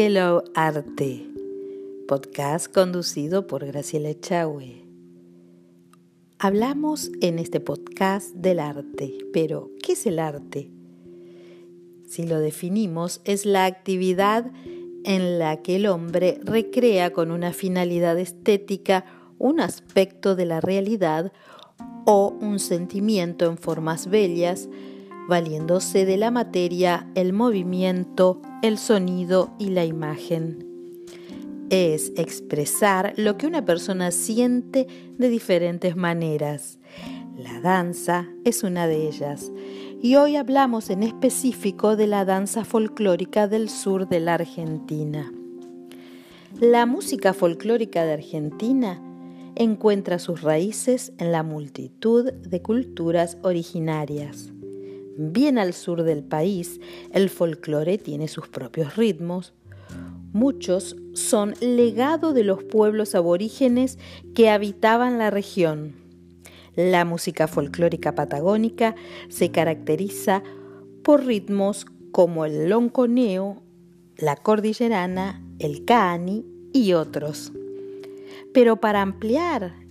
[0.00, 1.26] Hello Arte,
[2.06, 4.84] podcast conducido por Graciela Echagüe.
[6.38, 10.70] Hablamos en este podcast del arte, pero ¿qué es el arte?
[12.06, 14.52] Si lo definimos, es la actividad
[15.02, 19.04] en la que el hombre recrea con una finalidad estética
[19.36, 21.32] un aspecto de la realidad
[22.04, 24.68] o un sentimiento en formas bellas,
[25.28, 30.66] valiéndose de la materia, el movimiento, el sonido y la imagen.
[31.70, 34.86] Es expresar lo que una persona siente
[35.18, 36.78] de diferentes maneras.
[37.36, 39.52] La danza es una de ellas.
[40.00, 45.30] Y hoy hablamos en específico de la danza folclórica del sur de la Argentina.
[46.58, 49.02] La música folclórica de Argentina
[49.56, 54.52] encuentra sus raíces en la multitud de culturas originarias.
[55.20, 56.80] Bien al sur del país,
[57.12, 59.52] el folclore tiene sus propios ritmos.
[60.32, 63.98] Muchos son legado de los pueblos aborígenes
[64.36, 65.96] que habitaban la región.
[66.76, 68.94] La música folclórica patagónica
[69.28, 70.44] se caracteriza
[71.02, 73.64] por ritmos como el lonconeo,
[74.18, 77.50] la cordillerana, el cani y otros.
[78.54, 79.87] Pero para ampliar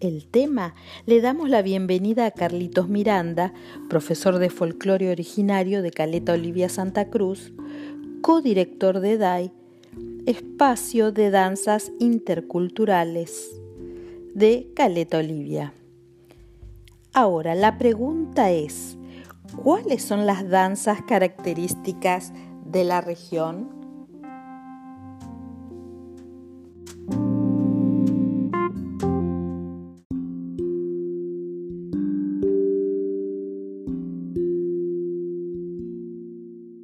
[0.00, 0.74] el tema,
[1.06, 3.52] le damos la bienvenida a Carlitos Miranda,
[3.88, 7.52] profesor de folclore originario de Caleta Olivia Santa Cruz,
[8.22, 9.52] codirector de DAI,
[10.26, 13.60] Espacio de Danzas Interculturales
[14.34, 15.72] de Caleta Olivia.
[17.12, 18.96] Ahora, la pregunta es,
[19.56, 22.32] ¿cuáles son las danzas características
[22.64, 23.77] de la región?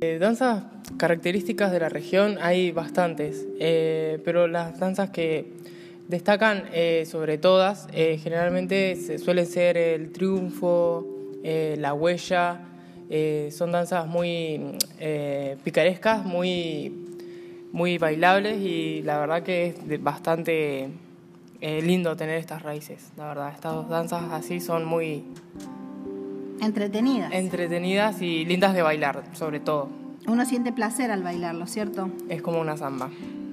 [0.00, 0.64] Danzas
[0.96, 5.52] características de la región hay bastantes, eh, pero las danzas que
[6.08, 11.06] destacan eh, sobre todas eh, generalmente suelen ser el triunfo,
[11.42, 12.60] la huella,
[13.50, 14.60] son danzas muy
[15.64, 16.92] picarescas, muy,
[17.72, 20.88] muy bailables y la verdad que es bastante
[21.60, 25.24] lindo tener estas raíces, la verdad, estas dos danzas así son muy...
[26.60, 27.32] Entretenidas.
[27.32, 29.88] Entretenidas y lindas de bailar, sobre todo.
[30.26, 32.10] Uno siente placer al bailarlo, ¿cierto?
[32.28, 33.10] Es como una samba.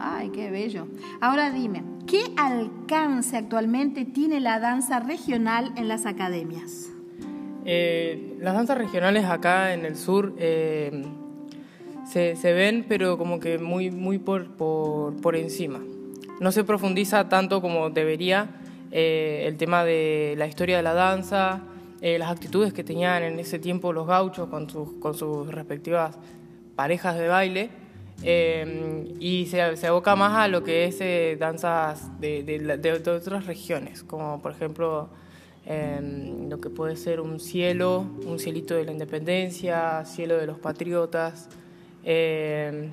[0.00, 0.86] Ay, qué bello.
[1.20, 6.90] Ahora dime, ¿qué alcance actualmente tiene la danza regional en las academias?
[7.64, 11.04] Eh, las danzas regionales acá en el sur eh,
[12.06, 15.80] se, ven, pero como que muy, muy por, por, encima.
[16.40, 18.48] No se profundiza tanto como debería
[18.90, 21.60] eh, el tema de la historia de la danza,
[22.00, 26.16] las actitudes que tenían en ese tiempo los gauchos con sus, con sus respectivas
[26.76, 27.70] parejas de baile
[28.22, 33.46] eh, y se, se, aboca más a lo que es eh, danzas de, de, otras
[33.46, 35.08] regiones, como por ejemplo
[35.64, 40.58] em, lo que puede ser un cielo, un cielito de la independencia, cielo de los
[40.58, 41.48] patriotas.
[42.02, 42.90] Em,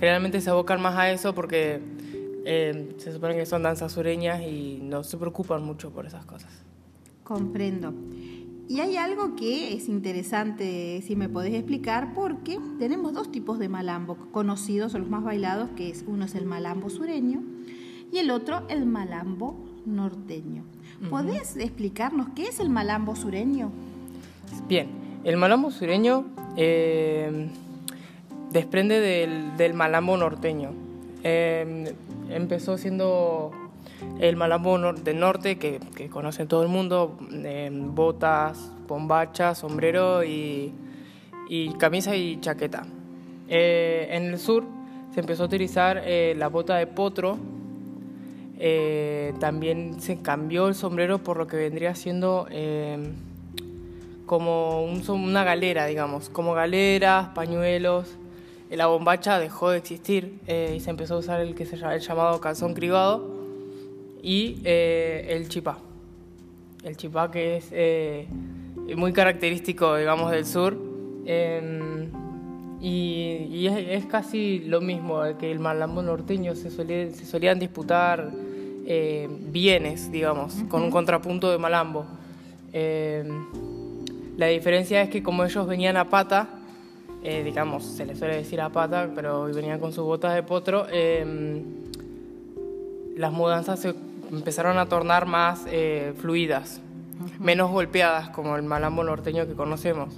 [0.00, 1.80] generalmente se abocan más a eso porque
[2.46, 6.50] em, se supone que son danzas sureñas y no se preocupan mucho por esas cosas.
[7.22, 7.92] Comprendo.
[8.68, 13.70] Y hay algo que es interesante, si me podés explicar, porque tenemos dos tipos de
[13.70, 17.42] malambo conocidos, o los más bailados, que es uno es el malambo sureño
[18.12, 19.56] y el otro el malambo
[19.86, 20.64] norteño.
[21.08, 23.70] ¿Podés explicarnos qué es el malambo sureño?
[24.68, 24.88] Bien,
[25.24, 27.48] el malambo sureño eh,
[28.52, 30.72] desprende del, malambo norteño.
[31.22, 31.94] Eh,
[32.28, 33.50] empezó siendo
[34.20, 37.16] el malambo del norte, que, conoce todo el mundo,
[37.94, 40.72] botas, bombachas, sombrero y,
[41.78, 42.86] camisa y chaqueta.
[43.48, 44.64] Eh, en el sur
[45.14, 47.38] se empezó a utilizar eh, la bota de potro,
[48.58, 52.46] eh, también se cambió el sombrero por lo que vendría siendo
[54.26, 58.16] como una galera, digamos, como galeras, pañuelos.
[58.70, 62.00] La bombacha dejó de existir y se empezó a usar el que se llama el
[62.00, 63.38] llamado calzón cribado
[64.22, 65.78] y eh, el chipá.
[66.84, 68.26] El chipá que es eh,
[68.96, 70.76] muy característico, digamos, del sur.
[71.26, 72.08] Em,
[72.80, 78.30] y, es, casi lo mismo que el malambo norteño, se, se solían disputar
[78.86, 82.06] eh, bienes, digamos, con un contrapunto de malambo.
[82.72, 83.28] Em,
[84.36, 86.48] la diferencia es que como ellos venían a pata,
[87.44, 91.64] digamos, se les suele decir a pata, pero venían con sus botas de potro, em,
[93.16, 93.94] las mudanzas se
[94.30, 96.80] empezaron a tornar más eh, fluidas,
[97.38, 100.14] menos golpeadas como el malambo norteño que conocemos.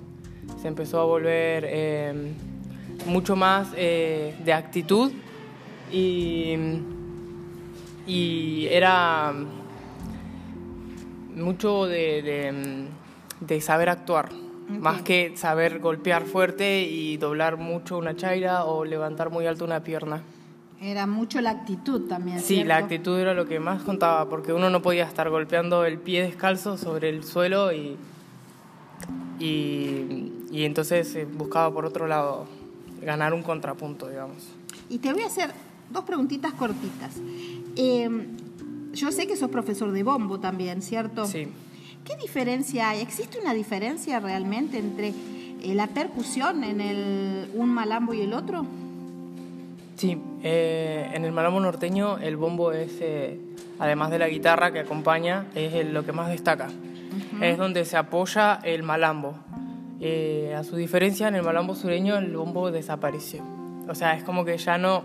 [0.61, 2.35] Se empezó a volver, em,
[3.07, 5.11] mucho más de actitud
[5.91, 6.55] y,
[8.07, 9.33] y era
[11.35, 12.89] mucho de,
[13.61, 14.31] saber actuar,
[14.69, 19.83] más que saber golpear fuerte y doblar mucho una chaira o levantar muy alto una
[19.83, 20.23] pierna.
[20.81, 22.41] Era mucho la actitud también.
[22.41, 25.99] Sí, la actitud era lo que más contaba, porque uno no podía estar golpeando el
[25.99, 27.97] pie descalzo sobre el suelo y,
[29.39, 32.47] y, y entonces eh, buscaba por otro lado
[33.03, 34.39] ganar un contrapunto, digamos.
[34.89, 35.51] Y te voy a hacer
[35.91, 37.15] dos preguntitas cortitas.
[37.77, 38.09] Eh,
[38.95, 41.27] yo sé que sos profesor de bombo también, ¿cierto?
[41.27, 41.49] Sí.
[42.07, 43.01] ¿Qué diferencia hay?
[43.01, 48.65] ¿Existe una diferencia realmente entre eh, la percusión en el, un malambo y el otro?
[50.01, 53.39] Sí, eh, en el malambo norteño el bombo es, eh,
[53.79, 56.69] además de la guitarra que acompaña, es lo que más destaca.
[57.43, 59.35] Es donde se apoya el malambo.
[60.57, 63.45] a su diferencia, en el malambo sureño el bombo desapareció.
[63.91, 65.05] O sea, es como que ya no,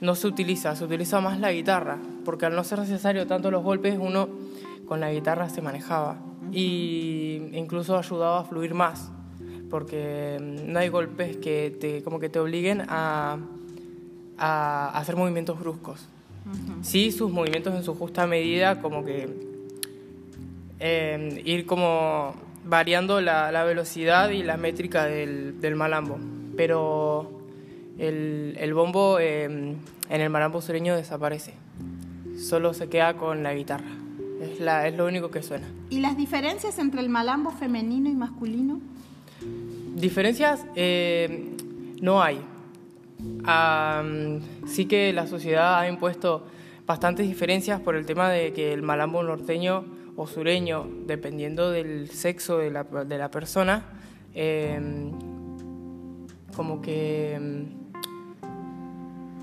[0.00, 3.64] no se utiliza, se utiliza más la guitarra porque al no ser necesario tanto los
[3.64, 4.28] golpes, uno
[4.86, 6.18] con la guitarra se manejaba
[6.52, 9.10] y incluso ayudaba a fluir más,
[9.70, 13.38] porque no hay golpes que te, como que te obliguen a,
[14.38, 16.06] a hacer movimientos bruscos.
[16.82, 19.28] Sí, sus movimientos en su justa medida, como que
[20.78, 22.34] em, ir como
[22.66, 26.18] variando la, velocidad y la métrica del, del malambo,
[26.56, 27.30] pero
[27.98, 29.76] el, el bombo em,
[30.10, 31.54] en el malambo sureño desaparece
[32.38, 33.90] solo se queda con la guitarra.
[34.40, 35.66] Es, la, es lo único que suena.
[35.90, 38.80] ¿Y las diferencias entre el malambo femenino y masculino?
[39.94, 41.56] Diferencias eh,
[42.00, 42.40] no hay.
[44.66, 46.46] Sí que la sociedad ha impuesto
[46.86, 49.84] bastantes diferencias por el tema de que el malambo norteño
[50.16, 53.84] o sureño, dependiendo del sexo de la, de la persona,
[54.34, 55.12] em,
[56.54, 57.66] como que em,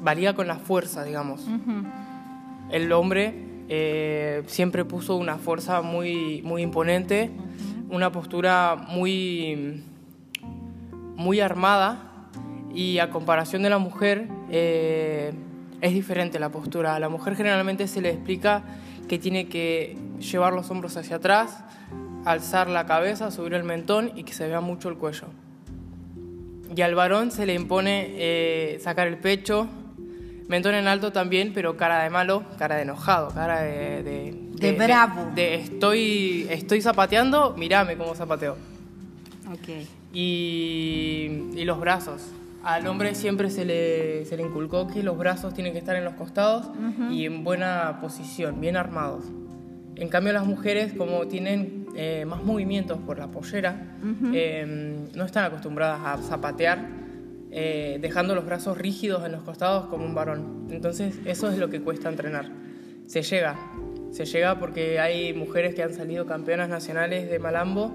[0.01, 1.47] varía con la fuerza, digamos.
[2.69, 3.33] El hombre
[3.67, 7.31] eh, siempre puso una fuerza muy, muy imponente,
[7.89, 9.83] una postura muy,
[11.17, 12.10] muy armada
[12.73, 15.33] y a comparación de la mujer eh,
[15.81, 16.95] es diferente la postura.
[16.95, 18.63] A la mujer generalmente se le explica
[19.07, 21.63] que tiene que llevar los hombros hacia atrás,
[22.25, 25.27] alzar la cabeza, subir el mentón y que se vea mucho el cuello.
[26.75, 29.67] Y al varón se le impone eh, sacar el pecho,
[30.51, 34.03] Mentón en alto también, pero cara de malo, cara de enojado, cara de...
[34.51, 35.31] De, bravo.
[35.33, 38.57] De, estoy, estoy zapateando, mírame cómo zapateo.
[39.49, 39.87] Ok.
[40.13, 42.23] Y, y los brazos.
[42.63, 46.05] Al hombre siempre se le, se le inculcó que los brazos tienen que estar en
[46.05, 46.69] los costados
[47.09, 49.25] y en buena posición, bien armados.
[49.95, 53.97] En cambio, las mujeres, como tienen eh, más movimientos por la pollera,
[54.33, 57.01] eh, no están acostumbradas a zapatear
[57.53, 60.67] eh, dejando los brazos rígidos en los costados como un varón.
[60.71, 62.49] Entonces eso es lo que cuesta entrenar.
[63.07, 63.57] Se llega,
[64.11, 67.93] se llega porque hay mujeres que han salido campeonas nacionales de Malambo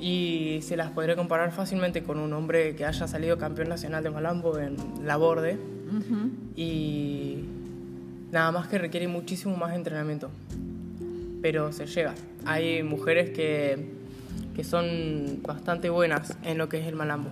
[0.00, 4.10] y se las podría comparar fácilmente con un hombre que haya salido campeón nacional de
[4.10, 5.58] Malambo en la borde
[6.56, 7.44] y
[8.32, 10.30] nada más que requiere muchísimo más entrenamiento.
[11.42, 12.14] Pero se llega.
[12.44, 13.90] Hay mujeres que,
[14.54, 17.30] que son bastante buenas en lo que es el Malambo.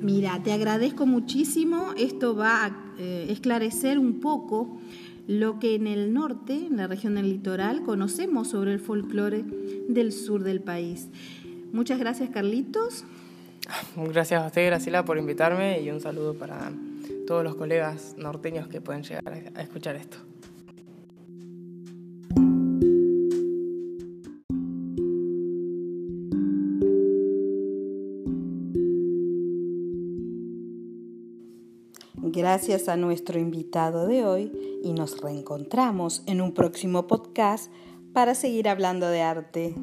[0.00, 1.94] Mira, te agradezco muchísimo.
[1.96, 4.78] Esto va a eh, esclarecer un poco
[5.26, 9.44] lo que en el norte, en la región del litoral, conocemos sobre el folclore
[9.88, 11.08] del sur del país.
[11.72, 13.04] Muchas gracias, Carlitos.
[13.96, 16.70] Gracias a usted, Graciela, por invitarme y un saludo para
[17.26, 20.18] todos los colegas norteños que pueden llegar a escuchar esto.
[32.36, 34.52] Gracias a nuestro invitado de hoy
[34.84, 37.72] y nos reencontramos en un próximo podcast
[38.12, 39.74] para seguir hablando de arte.